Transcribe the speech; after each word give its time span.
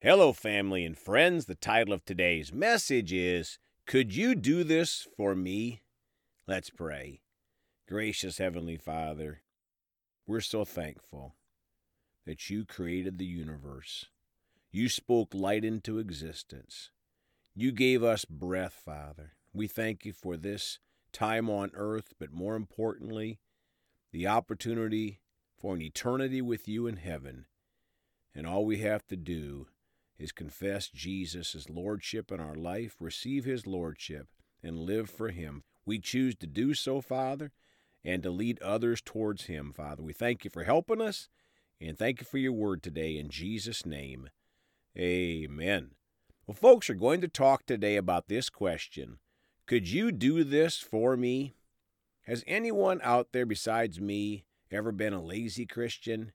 Hello, 0.00 0.32
family 0.32 0.84
and 0.84 0.96
friends. 0.96 1.46
The 1.46 1.56
title 1.56 1.92
of 1.92 2.04
today's 2.04 2.52
message 2.52 3.12
is 3.12 3.58
Could 3.84 4.14
You 4.14 4.36
Do 4.36 4.62
This 4.62 5.08
for 5.16 5.34
Me? 5.34 5.82
Let's 6.46 6.70
pray. 6.70 7.22
Gracious 7.88 8.38
Heavenly 8.38 8.76
Father, 8.76 9.42
we're 10.24 10.40
so 10.40 10.64
thankful 10.64 11.34
that 12.26 12.48
you 12.48 12.64
created 12.64 13.18
the 13.18 13.24
universe. 13.24 14.06
You 14.70 14.88
spoke 14.88 15.34
light 15.34 15.64
into 15.64 15.98
existence. 15.98 16.90
You 17.56 17.72
gave 17.72 18.04
us 18.04 18.24
breath, 18.24 18.80
Father. 18.84 19.32
We 19.52 19.66
thank 19.66 20.04
you 20.04 20.12
for 20.12 20.36
this 20.36 20.78
time 21.12 21.50
on 21.50 21.72
earth, 21.74 22.12
but 22.20 22.30
more 22.30 22.54
importantly, 22.54 23.40
the 24.12 24.28
opportunity 24.28 25.18
for 25.60 25.74
an 25.74 25.82
eternity 25.82 26.40
with 26.40 26.68
you 26.68 26.86
in 26.86 26.98
heaven. 26.98 27.46
And 28.32 28.46
all 28.46 28.64
we 28.64 28.78
have 28.78 29.04
to 29.08 29.16
do 29.16 29.66
is 30.18 30.32
confess 30.32 30.88
Jesus 30.88 31.54
as 31.54 31.70
Lordship 31.70 32.32
in 32.32 32.40
our 32.40 32.54
life, 32.54 32.96
receive 33.00 33.44
His 33.44 33.66
Lordship, 33.66 34.26
and 34.62 34.78
live 34.78 35.08
for 35.08 35.30
Him. 35.30 35.62
We 35.86 35.98
choose 35.98 36.34
to 36.36 36.46
do 36.46 36.74
so, 36.74 37.00
Father, 37.00 37.52
and 38.04 38.22
to 38.22 38.30
lead 38.30 38.60
others 38.60 39.00
towards 39.00 39.44
Him, 39.44 39.72
Father. 39.72 40.02
We 40.02 40.12
thank 40.12 40.44
you 40.44 40.50
for 40.50 40.64
helping 40.64 41.00
us, 41.00 41.28
and 41.80 41.96
thank 41.96 42.20
you 42.20 42.26
for 42.26 42.38
your 42.38 42.52
word 42.52 42.82
today 42.82 43.16
in 43.16 43.28
Jesus' 43.28 43.86
name. 43.86 44.28
Amen. 44.96 45.92
Well, 46.46 46.56
folks 46.56 46.90
are 46.90 46.94
going 46.94 47.20
to 47.20 47.28
talk 47.28 47.66
today 47.66 47.96
about 47.96 48.28
this 48.28 48.50
question 48.50 49.18
Could 49.66 49.88
you 49.88 50.10
do 50.10 50.42
this 50.42 50.78
for 50.78 51.16
me? 51.16 51.54
Has 52.22 52.44
anyone 52.46 53.00
out 53.02 53.28
there 53.32 53.46
besides 53.46 54.00
me 54.00 54.44
ever 54.70 54.92
been 54.92 55.12
a 55.12 55.22
lazy 55.22 55.64
Christian? 55.64 56.32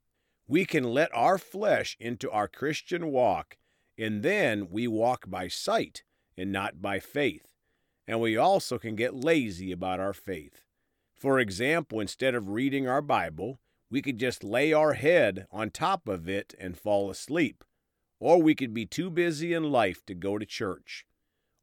We 0.48 0.66
can 0.66 0.84
let 0.84 1.14
our 1.14 1.38
flesh 1.38 1.96
into 2.00 2.30
our 2.32 2.48
Christian 2.48 3.08
walk 3.08 3.58
and 3.98 4.24
then 4.24 4.70
we 4.70 4.88
walk 4.88 5.30
by 5.30 5.48
sight 5.48 6.04
and 6.38 6.52
not 6.52 6.82
by 6.82 7.00
faith. 7.00 7.54
And 8.08 8.20
we 8.20 8.36
also 8.36 8.78
can 8.78 8.96
get 8.96 9.16
lazy 9.16 9.72
about 9.72 10.00
our 10.00 10.14
faith. 10.14 10.66
For 11.16 11.40
example, 11.40 12.00
instead 12.00 12.36
of 12.36 12.50
reading 12.50 12.88
our 12.88 13.02
Bible, 13.02 13.60
we 13.90 14.02
could 14.02 14.18
just 14.18 14.44
lay 14.44 14.74
our 14.74 14.94
head 14.94 15.48
on 15.52 15.70
top 15.70 16.08
of 16.08 16.28
it 16.28 16.54
and 16.60 16.78
fall 16.78 17.10
asleep. 17.10 17.64
Or 18.20 18.42
we 18.42 18.56
could 18.56 18.74
be 18.74 18.86
too 18.86 19.10
busy 19.10 19.54
in 19.54 19.72
life 19.72 20.06
to 20.08 20.16
go 20.16 20.38
to 20.38 20.46
church. 20.46 21.06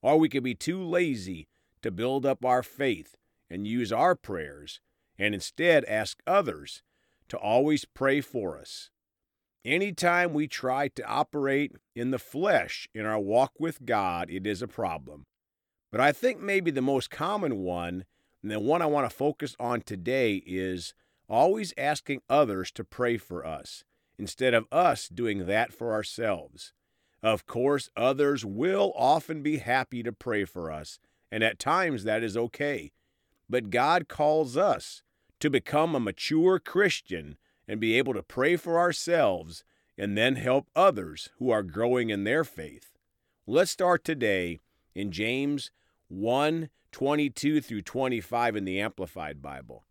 Or 0.01 0.19
we 0.19 0.29
could 0.29 0.45
be 0.45 0.55
too 0.55 0.83
lazy 0.83 1.49
to 1.83 1.91
build 1.91 2.25
up 2.25 2.45
our 2.45 2.63
faith 2.63 3.17
and 3.51 3.67
use 3.67 3.93
our 3.93 4.15
prayers, 4.15 4.81
and 5.19 5.35
instead 5.35 5.85
ask 5.87 6.23
others 6.27 6.83
to 7.29 7.37
always 7.37 7.85
pray 7.85 8.21
for 8.21 8.59
us. 8.59 8.90
Anytime 9.65 10.33
we 10.33 10.47
try 10.47 10.89
to 10.89 11.07
operate 11.07 11.73
in 11.95 12.13
the 12.13 12.19
flesh 12.19 12.89
in 12.95 13.05
our 13.05 13.19
walk 13.19 13.53
with 13.59 13.85
God, 13.85 14.31
it 14.31 14.47
is 14.47 14.63
a 14.63 14.69
problem. 14.69 15.27
But 15.93 16.01
I 16.01 16.13
think 16.13 16.41
maybe 16.41 16.71
the 16.71 16.81
most 16.81 17.11
common 17.11 17.59
one, 17.59 18.07
and 18.43 18.51
the 18.51 18.59
one 18.59 18.81
I 18.81 18.87
want 18.87 19.11
to 19.11 19.15
focus 19.15 19.57
on 19.61 19.83
today, 19.83 20.43
is 20.47 20.95
always 21.29 21.75
asking 21.77 22.23
others 22.31 22.71
to 22.73 22.85
pray 22.85 23.19
for 23.19 23.45
us 23.45 23.85
instead 24.19 24.55
of 24.55 24.67
us 24.73 25.09
doing 25.09 25.47
that 25.47 25.75
for 25.75 25.93
ourselves. 25.93 26.73
Of 27.23 27.47
course, 27.47 27.91
others 27.95 28.47
will 28.47 28.95
often 28.97 29.43
be 29.43 29.59
happy 29.59 30.03
to 30.03 30.13
pray 30.13 30.47
for 30.47 30.71
us, 30.71 30.99
and 31.31 31.45
at 31.45 31.59
times 31.59 32.05
that 32.05 32.23
is 32.23 32.35
okay. 32.35 32.93
But 33.49 33.69
God 33.69 34.09
calls 34.09 34.57
us 34.57 35.03
to 35.41 35.51
become 35.51 35.95
a 35.95 36.01
mature 36.01 36.59
Christian 36.59 37.37
and 37.71 37.79
be 37.79 37.97
able 37.97 38.13
to 38.13 38.23
pray 38.23 38.57
for 38.57 38.81
ourselves 38.81 39.63
and 39.97 40.19
then 40.19 40.35
help 40.35 40.67
others 40.75 41.29
who 41.39 41.51
are 41.51 41.63
growing 41.63 42.11
in 42.11 42.25
their 42.25 42.43
faith. 42.43 42.99
Let's 43.47 43.71
start 43.71 44.03
today 44.03 44.59
in 44.93 45.13
James 45.13 45.71
1 46.09 46.69
22 46.91 47.61
through 47.61 47.83
25 47.83 48.57
in 48.57 48.65
the 48.65 48.81
Amplified 48.81 49.41
Bible. 49.41 49.85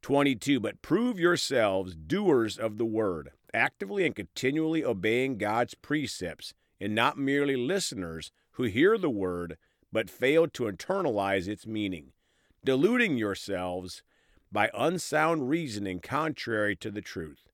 22 0.00 0.58
But 0.58 0.80
prove 0.80 1.20
yourselves 1.20 1.94
doers 1.94 2.56
of 2.56 2.78
the 2.78 2.86
word, 2.86 3.32
actively 3.52 4.06
and 4.06 4.16
continually 4.16 4.82
obeying 4.82 5.36
God's 5.36 5.74
precepts, 5.74 6.54
and 6.80 6.94
not 6.94 7.18
merely 7.18 7.54
listeners 7.54 8.32
who 8.52 8.62
hear 8.62 8.96
the 8.96 9.10
word 9.10 9.58
but 9.92 10.08
fail 10.08 10.48
to 10.48 10.64
internalize 10.64 11.48
its 11.48 11.66
meaning, 11.66 12.12
deluding 12.64 13.18
yourselves 13.18 14.02
by 14.54 14.70
unsound 14.72 15.48
reasoning 15.48 15.98
contrary 15.98 16.76
to 16.76 16.88
the 16.88 17.02
truth. 17.02 17.48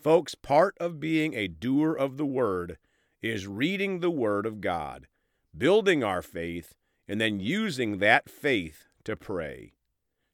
Folks, 0.00 0.36
part 0.36 0.76
of 0.78 1.00
being 1.00 1.34
a 1.34 1.48
doer 1.48 1.92
of 1.92 2.16
the 2.16 2.24
Word 2.24 2.78
is 3.20 3.48
reading 3.48 3.98
the 3.98 4.12
Word 4.12 4.46
of 4.46 4.60
God, 4.60 5.08
building 5.58 6.04
our 6.04 6.22
faith, 6.22 6.76
and 7.08 7.20
then 7.20 7.40
using 7.40 7.98
that 7.98 8.30
faith 8.30 8.86
to 9.02 9.16
pray. 9.16 9.72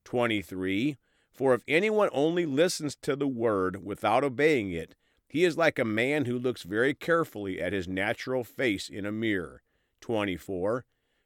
23. 0.04 0.98
For 1.32 1.54
if 1.54 1.62
anyone 1.66 2.10
only 2.12 2.44
listens 2.44 2.94
to 2.96 3.16
the 3.16 3.26
Word 3.26 3.82
without 3.82 4.22
obeying 4.22 4.70
it, 4.72 4.94
he 5.26 5.44
is 5.44 5.56
like 5.56 5.78
a 5.78 5.84
man 5.84 6.26
who 6.26 6.38
looks 6.38 6.62
very 6.62 6.92
carefully 6.92 7.58
at 7.58 7.72
his 7.72 7.88
natural 7.88 8.44
face 8.44 8.90
in 8.90 9.06
a 9.06 9.12
mirror. 9.12 9.62
24. 10.02 10.84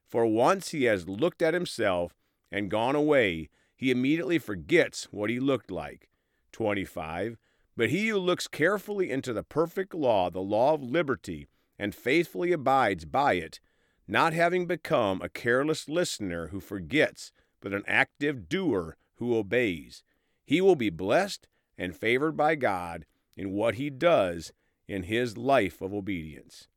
For 0.08 0.26
once 0.26 0.70
he 0.70 0.84
has 0.84 1.08
looked 1.08 1.42
at 1.42 1.54
himself 1.54 2.14
and 2.52 2.70
gone 2.70 2.94
away, 2.94 3.48
he 3.80 3.90
immediately 3.90 4.38
forgets 4.38 5.04
what 5.10 5.30
he 5.30 5.40
looked 5.40 5.70
like. 5.70 6.10
25. 6.52 7.38
But 7.78 7.88
he 7.88 8.08
who 8.08 8.18
looks 8.18 8.46
carefully 8.46 9.10
into 9.10 9.32
the 9.32 9.42
perfect 9.42 9.94
law, 9.94 10.28
the 10.28 10.42
law 10.42 10.74
of 10.74 10.82
liberty, 10.82 11.48
and 11.78 11.94
faithfully 11.94 12.52
abides 12.52 13.06
by 13.06 13.34
it, 13.34 13.58
not 14.06 14.34
having 14.34 14.66
become 14.66 15.22
a 15.22 15.30
careless 15.30 15.88
listener 15.88 16.48
who 16.48 16.60
forgets, 16.60 17.32
but 17.62 17.72
an 17.72 17.82
active 17.86 18.50
doer 18.50 18.98
who 19.14 19.34
obeys, 19.34 20.02
he 20.44 20.60
will 20.60 20.76
be 20.76 20.90
blessed 20.90 21.48
and 21.78 21.96
favored 21.96 22.36
by 22.36 22.56
God 22.56 23.06
in 23.34 23.52
what 23.52 23.76
he 23.76 23.88
does 23.88 24.52
in 24.88 25.04
his 25.04 25.38
life 25.38 25.80
of 25.80 25.94
obedience. 25.94 26.68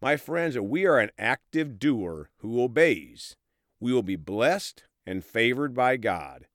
My 0.00 0.16
friends, 0.16 0.58
we 0.58 0.86
are 0.86 0.98
an 0.98 1.10
active 1.18 1.78
doer 1.78 2.30
who 2.38 2.62
obeys. 2.62 3.36
We 3.78 3.92
will 3.92 4.02
be 4.02 4.16
blessed 4.16 4.84
and 5.06 5.24
favored 5.24 5.74
by 5.74 5.96
God. 5.96 6.46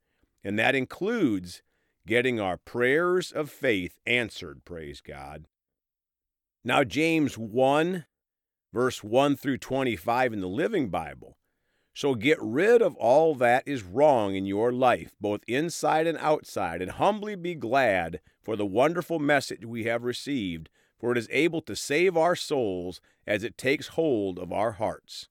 And 0.42 0.58
that 0.58 0.74
includes 0.74 1.62
getting 2.06 2.38
our 2.40 2.56
prayers 2.56 3.32
of 3.32 3.50
faith 3.50 3.98
answered, 4.06 4.64
praise 4.64 5.00
God. 5.00 5.46
Now, 6.64 6.84
James 6.84 7.36
1, 7.36 8.04
verse 8.72 9.02
1 9.02 9.36
through 9.36 9.58
25 9.58 10.32
in 10.32 10.40
the 10.40 10.48
Living 10.48 10.88
Bible. 10.88 11.36
So 11.94 12.14
get 12.14 12.38
rid 12.42 12.82
of 12.82 12.94
all 12.96 13.34
that 13.36 13.62
is 13.66 13.82
wrong 13.82 14.34
in 14.34 14.44
your 14.44 14.70
life, 14.70 15.14
both 15.18 15.40
inside 15.48 16.06
and 16.06 16.18
outside, 16.18 16.82
and 16.82 16.90
humbly 16.90 17.36
be 17.36 17.54
glad 17.54 18.20
for 18.42 18.54
the 18.54 18.66
wonderful 18.66 19.18
message 19.18 19.64
we 19.64 19.84
have 19.84 20.04
received, 20.04 20.68
for 20.98 21.12
it 21.12 21.18
is 21.18 21.28
able 21.30 21.62
to 21.62 21.74
save 21.74 22.14
our 22.16 22.36
souls 22.36 23.00
as 23.26 23.42
it 23.42 23.56
takes 23.56 23.88
hold 23.88 24.38
of 24.38 24.52
our 24.52 24.72
hearts. 24.72 25.28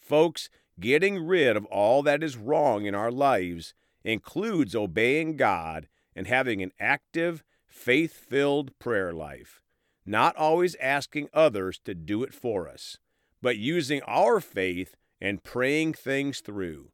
Folks, 0.00 0.50
Getting 0.80 1.24
rid 1.24 1.56
of 1.56 1.64
all 1.66 2.02
that 2.02 2.22
is 2.22 2.36
wrong 2.36 2.84
in 2.86 2.94
our 2.94 3.12
lives 3.12 3.74
includes 4.02 4.74
obeying 4.74 5.36
God 5.36 5.88
and 6.16 6.26
having 6.26 6.62
an 6.62 6.72
active, 6.80 7.44
faith 7.66 8.12
filled 8.12 8.76
prayer 8.78 9.12
life, 9.12 9.62
not 10.04 10.36
always 10.36 10.76
asking 10.76 11.28
others 11.32 11.78
to 11.84 11.94
do 11.94 12.22
it 12.22 12.34
for 12.34 12.68
us, 12.68 12.98
but 13.40 13.56
using 13.56 14.02
our 14.02 14.40
faith 14.40 14.96
and 15.20 15.44
praying 15.44 15.94
things 15.94 16.40
through. 16.40 16.90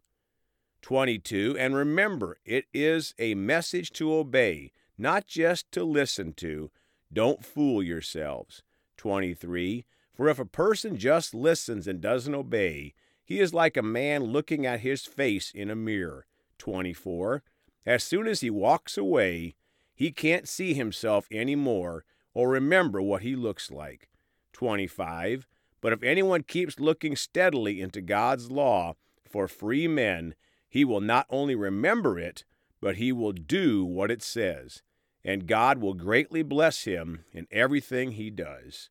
22. 0.82 1.56
And 1.58 1.74
remember, 1.74 2.38
it 2.44 2.66
is 2.72 3.14
a 3.18 3.34
message 3.34 3.90
to 3.92 4.14
obey, 4.14 4.72
not 4.96 5.26
just 5.26 5.70
to 5.72 5.84
listen 5.84 6.32
to. 6.34 6.70
Don't 7.12 7.44
fool 7.44 7.82
yourselves. 7.82 8.62
23. 8.96 9.84
For 10.14 10.28
if 10.28 10.38
a 10.38 10.44
person 10.44 10.96
just 10.96 11.34
listens 11.34 11.86
and 11.86 12.00
doesn't 12.00 12.34
obey, 12.34 12.94
he 13.30 13.38
is 13.38 13.54
like 13.54 13.76
a 13.76 13.82
man 13.82 14.24
looking 14.24 14.66
at 14.66 14.80
his 14.80 15.06
face 15.06 15.52
in 15.54 15.70
a 15.70 15.76
mirror. 15.76 16.26
24. 16.58 17.44
As 17.86 18.02
soon 18.02 18.26
as 18.26 18.40
he 18.40 18.50
walks 18.50 18.98
away, 18.98 19.54
he 19.94 20.10
can't 20.10 20.48
see 20.48 20.74
himself 20.74 21.28
any 21.30 21.54
more 21.54 22.04
or 22.34 22.48
remember 22.48 23.00
what 23.00 23.22
he 23.22 23.36
looks 23.36 23.70
like. 23.70 24.08
25. 24.52 25.46
But 25.80 25.92
if 25.92 26.02
anyone 26.02 26.42
keeps 26.42 26.80
looking 26.80 27.14
steadily 27.14 27.80
into 27.80 28.00
God's 28.00 28.50
law 28.50 28.94
for 29.24 29.46
free 29.46 29.86
men, 29.86 30.34
he 30.68 30.84
will 30.84 31.00
not 31.00 31.26
only 31.30 31.54
remember 31.54 32.18
it, 32.18 32.44
but 32.80 32.96
he 32.96 33.12
will 33.12 33.30
do 33.30 33.84
what 33.84 34.10
it 34.10 34.24
says, 34.24 34.82
and 35.24 35.46
God 35.46 35.78
will 35.78 35.94
greatly 35.94 36.42
bless 36.42 36.82
him 36.82 37.24
in 37.32 37.46
everything 37.52 38.10
he 38.10 38.28
does. 38.28 38.90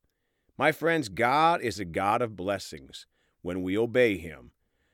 My 0.58 0.72
friends, 0.72 1.10
God 1.10 1.60
is 1.60 1.78
a 1.78 1.84
God 1.84 2.22
of 2.22 2.38
blessings 2.38 3.06
when 3.42 3.62
we 3.62 3.78
obey 3.78 4.18
Him, 4.18 4.52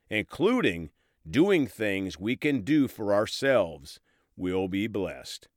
including 0.09 0.89
doing 1.29 1.67
things 1.67 2.19
we 2.19 2.35
can 2.35 2.61
do 2.61 2.87
for 2.87 3.13
ourselves, 3.13 3.99
we'll 4.37 4.67
be 4.67 4.87
blessed. 4.87 5.47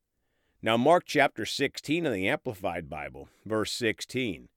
Now, 0.61 0.76
Mark 0.76 1.05
chapter 1.06 1.46
16 1.46 2.05
in 2.06 2.12
the 2.12 2.29
Amplified 2.29 2.90
Bible, 2.90 3.29
verse 3.46 3.73
16. 3.73 4.49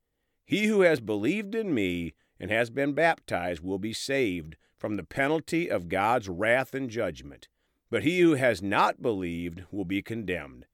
He 0.46 0.66
who 0.66 0.82
has 0.82 1.00
believed 1.00 1.54
in 1.54 1.74
me 1.74 2.14
and 2.40 2.50
has 2.50 2.70
been 2.70 2.94
baptized 2.94 3.62
will 3.62 3.78
be 3.78 3.94
saved 3.94 4.56
from 4.78 4.96
the 4.96 5.04
penalty 5.04 5.70
of 5.70 5.90
God's 5.90 6.28
wrath 6.28 6.74
and 6.74 6.90
judgment. 6.90 7.48
But 7.92 8.04
he 8.04 8.20
who 8.22 8.34
has 8.34 8.64
not 8.64 9.02
believed 9.02 9.64
will 9.72 9.86
be 9.86 10.02
condemned. 10.02 10.66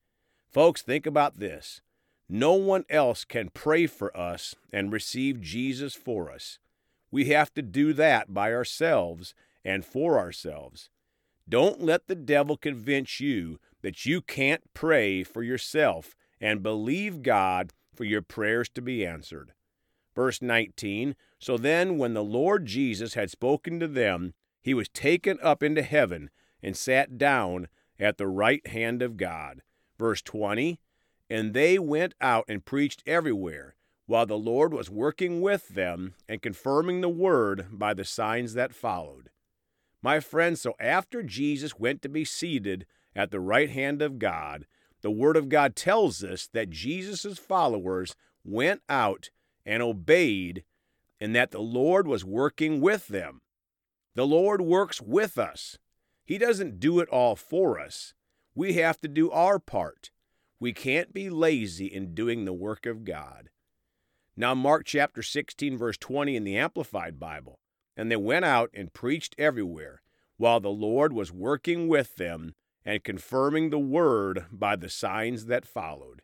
Folks, 0.50 0.82
think 0.82 1.06
about 1.06 1.40
this. 1.40 1.82
No 2.30 2.54
one 2.54 2.86
else 2.90 3.26
can 3.26 3.50
pray 3.50 3.86
for 3.86 4.16
us 4.16 4.56
and 4.72 4.94
receive 4.94 5.42
Jesus 5.42 5.94
for 5.94 6.32
us. 6.32 6.60
We 7.18 7.26
have 7.30 7.52
to 7.56 7.64
do 7.64 7.94
that 7.94 8.32
by 8.32 8.54
ourselves 8.54 9.34
and 9.66 9.84
for 9.84 10.20
ourselves. 10.20 10.92
Don't 11.50 11.82
let 11.82 12.06
the 12.06 12.14
devil 12.14 12.58
convince 12.58 13.20
you 13.20 13.58
that 13.82 14.06
you 14.06 14.22
can't 14.22 14.72
pray 14.76 15.24
for 15.24 15.42
yourself 15.42 16.16
and 16.40 16.62
believe 16.62 17.24
God 17.24 17.74
for 17.96 18.04
your 18.04 18.22
prayers 18.22 18.70
to 18.70 18.84
be 18.84 19.04
answered. 19.04 19.54
Verse 20.14 20.44
19 20.44 21.16
So 21.40 21.58
then, 21.58 21.98
when 21.98 22.14
the 22.14 22.24
Lord 22.24 22.68
Jesus 22.68 23.16
had 23.16 23.32
spoken 23.32 23.80
to 23.80 23.88
them, 23.88 24.36
he 24.62 24.76
was 24.76 24.88
taken 24.88 25.40
up 25.42 25.64
into 25.64 25.82
heaven 25.82 26.30
and 26.62 26.78
sat 26.78 27.18
down 27.18 27.68
at 27.98 28.20
the 28.20 28.28
right 28.28 28.68
hand 28.68 29.02
of 29.02 29.18
God. 29.18 29.64
Verse 29.98 30.22
20 30.22 30.80
And 31.32 31.56
they 31.56 31.80
went 31.80 32.14
out 32.22 32.46
and 32.48 32.64
preached 32.64 33.02
everywhere, 33.08 33.76
while 34.08 34.26
the 34.26 34.38
Lord 34.38 34.74
was 34.74 34.90
working 34.90 35.42
with 35.42 35.70
them 35.70 36.16
and 36.28 36.42
confirming 36.42 37.02
the 37.02 37.10
word 37.10 37.68
by 37.72 37.94
the 37.94 38.06
signs 38.06 38.54
that 38.56 38.74
followed. 38.74 39.30
My 40.02 40.20
friends, 40.20 40.62
so 40.62 40.76
after 40.80 41.22
Jesus 41.22 41.78
went 41.78 42.02
to 42.02 42.10
be 42.10 42.24
seated 42.24 42.86
at 43.16 43.32
the 43.32 43.40
right 43.40 43.70
hand 43.70 44.02
of 44.02 44.18
God, 44.18 44.66
the 45.02 45.12
Word 45.12 45.36
of 45.36 45.50
God 45.50 45.76
tells 45.76 46.24
us 46.24 46.48
that 46.54 46.70
Jesus' 46.70 47.38
followers 47.38 48.16
went 48.44 48.82
out 48.88 49.30
and 49.66 49.84
obeyed, 49.84 50.64
and 51.20 51.36
that 51.36 51.52
the 51.52 51.60
Lord 51.60 52.08
was 52.08 52.24
working 52.24 52.80
with 52.80 53.08
them. 53.08 53.42
The 54.16 54.26
Lord 54.26 54.62
works 54.62 55.02
with 55.02 55.38
us. 55.38 55.78
He 56.26 56.38
doesn't 56.38 56.80
do 56.80 57.00
it 57.00 57.10
all 57.10 57.36
for 57.36 57.80
us. 57.80 58.14
We 58.56 58.74
have 58.74 59.00
to 59.02 59.08
do 59.08 59.30
our 59.32 59.60
part. 59.60 60.12
We 60.60 60.74
can't 60.74 61.14
be 61.14 61.30
lazy 61.30 61.86
in 61.86 62.16
doing 62.16 62.46
the 62.46 62.54
work 62.54 62.86
of 62.86 63.04
God. 63.04 63.50
Now, 64.40 64.54
Mark 64.54 64.86
chapter 64.86 65.24
16, 65.24 65.76
verse 65.80 65.98
20 65.98 66.36
in 66.36 66.44
the 66.44 66.58
Amplified 66.58 67.20
Bible. 67.20 67.60
And 67.96 68.12
they 68.12 68.16
went 68.16 68.46
out 68.46 68.70
and 68.72 68.94
preached 68.94 69.34
everywhere, 69.40 70.04
while 70.38 70.60
the 70.60 70.70
Lord 70.70 71.12
was 71.12 71.32
working 71.32 71.88
with 71.88 72.18
them 72.18 72.54
and 72.86 73.04
confirming 73.04 73.72
the 73.72 73.80
word 73.80 74.46
by 74.52 74.76
the 74.76 74.90
signs 74.90 75.48
that 75.48 75.66
followed. 75.66 76.22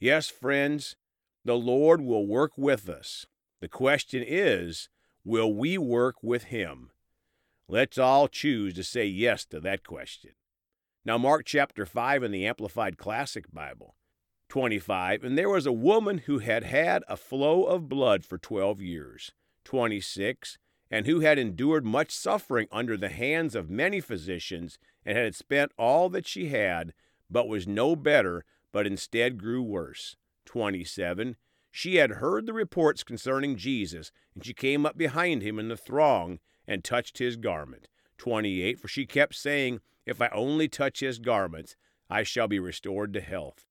Yes, 0.00 0.30
friends, 0.30 0.96
the 1.44 1.58
Lord 1.58 2.00
will 2.00 2.26
work 2.26 2.52
with 2.56 2.88
us. 2.88 3.26
The 3.60 3.68
question 3.68 4.24
is, 4.26 4.88
will 5.22 5.52
we 5.52 5.76
work 5.76 6.22
with 6.22 6.44
Him? 6.44 6.92
Let's 7.68 7.98
all 7.98 8.28
choose 8.28 8.72
to 8.74 8.82
say 8.82 9.04
yes 9.04 9.44
to 9.46 9.60
that 9.60 9.84
question. 9.84 10.30
Now, 11.04 11.18
Mark 11.18 11.44
chapter 11.44 11.84
5 11.84 12.22
in 12.22 12.30
the 12.30 12.46
Amplified 12.46 12.96
Classic 12.96 13.52
Bible. 13.52 13.96
25. 14.48 15.24
And 15.24 15.36
there 15.36 15.48
was 15.48 15.66
a 15.66 15.72
woman 15.72 16.18
who 16.18 16.38
had 16.38 16.64
had 16.64 17.04
a 17.08 17.16
flow 17.16 17.64
of 17.64 17.88
blood 17.88 18.24
for 18.24 18.38
12 18.38 18.80
years. 18.80 19.32
26 19.64 20.58
and 20.90 21.06
who 21.06 21.20
had 21.20 21.38
endured 21.38 21.84
much 21.84 22.10
suffering 22.10 22.66
under 22.72 22.96
the 22.96 23.10
hands 23.10 23.54
of 23.54 23.70
many 23.70 24.00
physicians, 24.00 24.78
and 25.04 25.18
had 25.18 25.34
spent 25.34 25.72
all 25.78 26.08
that 26.08 26.26
she 26.26 26.48
had, 26.48 26.92
but 27.30 27.48
was 27.48 27.66
no 27.66 27.94
better, 27.94 28.44
but 28.72 28.86
instead 28.86 29.38
grew 29.38 29.62
worse. 29.62 30.16
27. 30.46 31.36
She 31.70 31.96
had 31.96 32.12
heard 32.12 32.46
the 32.46 32.54
reports 32.54 33.04
concerning 33.04 33.56
Jesus, 33.56 34.10
and 34.34 34.44
she 34.44 34.54
came 34.54 34.86
up 34.86 34.96
behind 34.96 35.42
him 35.42 35.58
in 35.58 35.68
the 35.68 35.76
throng 35.76 36.38
and 36.66 36.82
touched 36.82 37.18
his 37.18 37.36
garment. 37.36 37.88
28. 38.16 38.80
For 38.80 38.88
she 38.88 39.06
kept 39.06 39.34
saying, 39.34 39.80
If 40.06 40.22
I 40.22 40.28
only 40.28 40.68
touch 40.68 41.00
his 41.00 41.18
garments, 41.18 41.76
I 42.08 42.22
shall 42.22 42.48
be 42.48 42.58
restored 42.58 43.12
to 43.12 43.20
health. 43.20 43.64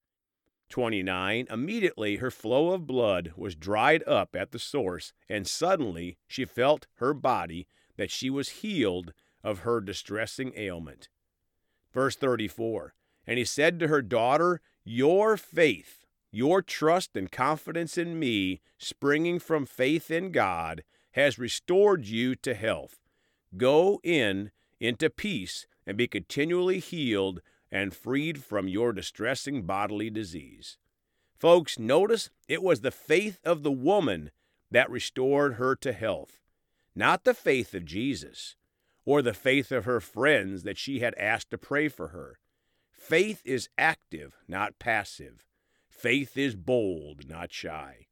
29. 0.70 1.48
Immediately 1.50 2.18
her 2.18 2.32
flow 2.32 2.72
of 2.72 2.88
blood 2.88 3.34
was 3.36 3.56
dried 3.56 4.04
up 4.08 4.36
at 4.36 4.52
the 4.52 4.60
source, 4.60 5.14
and 5.30 5.48
suddenly 5.48 6.18
she 6.28 6.46
felt 6.46 6.88
her 6.96 7.14
body 7.14 7.68
that 7.96 8.12
she 8.12 8.30
was 8.30 8.50
healed 8.50 9.14
of 9.44 9.60
her 9.60 9.80
distressing 9.82 10.54
ailment. 10.56 11.10
Verse 11.94 12.16
34 12.16 12.94
And 13.26 13.38
he 13.38 13.46
said 13.46 13.80
to 13.80 13.88
her 13.88 14.02
daughter, 14.02 14.62
Your 14.84 15.38
faith, 15.38 16.06
your 16.32 16.62
trust 16.62 17.16
and 17.16 17.32
confidence 17.32 17.98
in 17.98 18.20
me, 18.20 18.62
springing 18.78 19.40
from 19.40 19.66
faith 19.66 20.12
in 20.12 20.32
God, 20.32 20.84
has 21.12 21.40
restored 21.40 22.06
you 22.06 22.36
to 22.36 22.54
health. 22.54 23.00
Go 23.56 24.00
in 24.04 24.52
into 24.80 25.10
peace 25.10 25.66
and 25.86 25.98
be 25.98 26.08
continually 26.08 26.80
healed 26.80 27.42
and 27.72 27.94
freed 27.94 28.44
from 28.44 28.68
your 28.68 28.94
distressing 28.94 29.64
bodily 29.64 30.10
disease. 30.10 30.78
Folks, 31.38 31.78
notice 31.78 32.30
it 32.48 32.64
was 32.64 32.82
the 32.82 32.92
faith 32.92 33.40
of 33.44 33.64
the 33.64 33.72
woman 33.72 34.32
that 34.72 34.90
restored 34.90 35.56
her 35.56 35.76
to 35.76 35.94
health, 35.94 36.40
not 36.96 37.24
the 37.24 37.34
faith 37.34 37.74
of 37.74 37.86
Jesus 37.86 38.56
or 39.08 39.22
the 39.22 39.34
faith 39.34 39.72
of 39.72 39.86
her 39.86 40.02
friends 40.02 40.64
that 40.64 40.78
she 40.78 41.00
had 41.00 41.16
asked 41.16 41.50
to 41.50 41.58
pray 41.58 41.88
for 41.88 42.10
her. 42.10 42.40
Faith 42.92 43.42
is 43.46 43.70
active, 43.78 44.36
not 44.50 44.80
passive. 44.80 45.46
Faith 45.90 46.36
is 46.36 46.58
bold, 46.58 47.30
not 47.30 47.54
shy. 47.54 48.08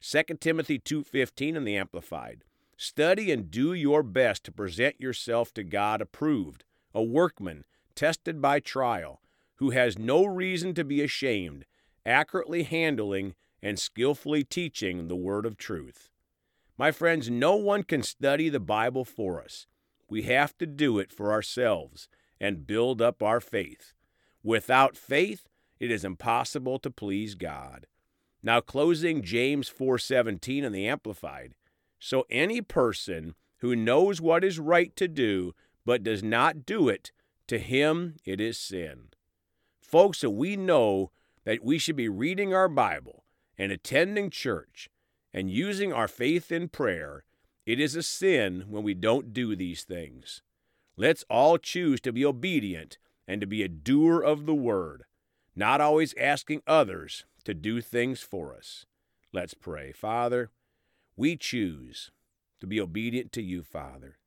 2 0.00 0.40
Timothy 0.40 0.78
2:15 0.78 1.54
in 1.54 1.62
the 1.62 1.76
amplified. 1.76 2.42
Study 2.76 3.30
and 3.30 3.48
do 3.48 3.72
your 3.72 4.02
best 4.02 4.42
to 4.44 4.50
present 4.52 5.00
yourself 5.00 5.54
to 5.54 5.62
God 5.62 6.00
approved, 6.00 6.64
a 6.92 7.02
workman 7.02 7.64
tested 7.94 8.40
by 8.40 8.60
trial, 8.60 9.20
who 9.56 9.70
has 9.70 9.98
no 9.98 10.24
reason 10.24 10.74
to 10.74 10.84
be 10.84 11.02
ashamed, 11.02 11.64
accurately 12.04 12.64
handling 12.64 13.34
and 13.62 13.78
skillfully 13.78 14.44
teaching 14.44 15.08
the 15.08 15.16
word 15.16 15.46
of 15.46 15.56
truth. 15.56 16.10
My 16.76 16.90
friends, 16.90 17.30
no 17.30 17.56
one 17.56 17.82
can 17.82 18.02
study 18.02 18.48
the 18.48 18.60
Bible 18.60 19.04
for 19.04 19.42
us. 19.42 19.66
We 20.08 20.22
have 20.22 20.56
to 20.58 20.66
do 20.66 20.98
it 20.98 21.12
for 21.12 21.32
ourselves 21.32 22.08
and 22.40 22.66
build 22.66 23.00
up 23.00 23.22
our 23.22 23.40
faith. 23.40 23.94
Without 24.42 24.96
faith, 24.96 25.48
it 25.80 25.90
is 25.90 26.04
impossible 26.04 26.78
to 26.80 26.90
please 26.90 27.34
God. 27.34 27.86
Now 28.42 28.60
closing 28.60 29.22
James 29.22 29.68
4:17 29.68 30.64
in 30.64 30.72
the 30.72 30.86
amplified. 30.86 31.54
So 31.98 32.26
any 32.28 32.60
person 32.60 33.34
who 33.58 33.74
knows 33.74 34.20
what 34.20 34.44
is 34.44 34.58
right 34.58 34.94
to 34.96 35.08
do 35.08 35.54
but 35.86 36.02
does 36.02 36.22
not 36.22 36.66
do 36.66 36.88
it 36.88 37.12
to 37.48 37.58
him 37.58 38.16
it 38.24 38.40
is 38.40 38.58
sin. 38.58 39.08
Folks, 39.80 40.18
so 40.18 40.30
we 40.30 40.56
know 40.56 41.10
that 41.44 41.62
we 41.62 41.78
should 41.78 41.96
be 41.96 42.08
reading 42.08 42.54
our 42.54 42.68
Bible 42.68 43.24
and 43.58 43.70
attending 43.70 44.30
church 44.30 44.90
and 45.32 45.50
using 45.50 45.92
our 45.92 46.08
faith 46.08 46.50
in 46.50 46.68
prayer. 46.68 47.24
It 47.66 47.80
is 47.80 47.94
a 47.96 48.02
sin 48.02 48.64
when 48.68 48.82
we 48.82 48.94
don't 48.94 49.32
do 49.32 49.54
these 49.54 49.84
things. 49.84 50.42
Let's 50.96 51.24
all 51.28 51.58
choose 51.58 52.00
to 52.02 52.12
be 52.12 52.24
obedient 52.24 52.98
and 53.26 53.40
to 53.40 53.46
be 53.46 53.62
a 53.62 53.68
doer 53.68 54.20
of 54.20 54.46
the 54.46 54.54
word, 54.54 55.04
not 55.56 55.80
always 55.80 56.14
asking 56.18 56.62
others 56.66 57.24
to 57.44 57.54
do 57.54 57.80
things 57.80 58.20
for 58.20 58.54
us. 58.54 58.86
Let's 59.32 59.54
pray. 59.54 59.92
Father, 59.92 60.50
we 61.16 61.36
choose 61.36 62.10
to 62.60 62.66
be 62.66 62.80
obedient 62.80 63.32
to 63.32 63.42
you, 63.42 63.62
Father. 63.62 64.18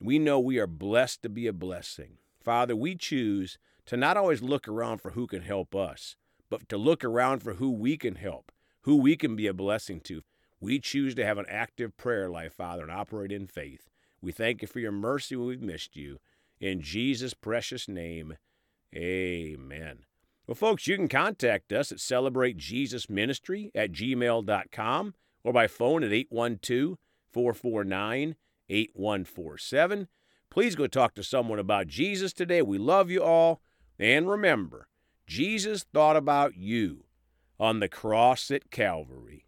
We 0.00 0.18
know 0.18 0.38
we 0.38 0.58
are 0.58 0.66
blessed 0.66 1.22
to 1.22 1.28
be 1.28 1.46
a 1.46 1.52
blessing. 1.52 2.18
Father, 2.42 2.76
we 2.76 2.94
choose 2.94 3.58
to 3.86 3.96
not 3.96 4.16
always 4.16 4.42
look 4.42 4.68
around 4.68 4.98
for 4.98 5.10
who 5.10 5.26
can 5.26 5.42
help 5.42 5.74
us, 5.74 6.16
but 6.50 6.68
to 6.68 6.76
look 6.76 7.04
around 7.04 7.40
for 7.40 7.54
who 7.54 7.70
we 7.70 7.96
can 7.96 8.14
help, 8.14 8.52
who 8.82 8.96
we 8.96 9.16
can 9.16 9.34
be 9.34 9.46
a 9.46 9.54
blessing 9.54 10.00
to. 10.00 10.22
We 10.60 10.78
choose 10.78 11.14
to 11.16 11.24
have 11.24 11.38
an 11.38 11.46
active 11.48 11.96
prayer 11.96 12.28
life, 12.28 12.54
Father, 12.54 12.82
and 12.82 12.92
operate 12.92 13.32
in 13.32 13.46
faith. 13.46 13.88
We 14.20 14.32
thank 14.32 14.62
you 14.62 14.68
for 14.68 14.80
your 14.80 14.92
mercy 14.92 15.36
when 15.36 15.48
we've 15.48 15.62
missed 15.62 15.96
you. 15.96 16.18
In 16.60 16.80
Jesus' 16.80 17.34
precious 17.34 17.88
name, 17.88 18.36
amen. 18.94 20.04
Well, 20.46 20.54
folks, 20.54 20.86
you 20.86 20.96
can 20.96 21.08
contact 21.08 21.72
us 21.72 21.92
at 21.92 21.98
celebratejesusministry 21.98 23.70
at 23.74 23.92
gmail.com 23.92 25.14
or 25.44 25.52
by 25.52 25.66
phone 25.66 26.02
at 26.02 26.12
812 26.12 26.98
449 27.30 28.36
8147. 28.68 30.08
Please 30.50 30.74
go 30.74 30.86
talk 30.86 31.14
to 31.14 31.22
someone 31.22 31.58
about 31.58 31.86
Jesus 31.86 32.32
today. 32.32 32.62
We 32.62 32.78
love 32.78 33.10
you 33.10 33.22
all. 33.22 33.60
And 33.98 34.28
remember, 34.28 34.88
Jesus 35.26 35.84
thought 35.92 36.16
about 36.16 36.56
you 36.56 37.04
on 37.58 37.80
the 37.80 37.88
cross 37.88 38.50
at 38.50 38.70
Calvary. 38.70 39.47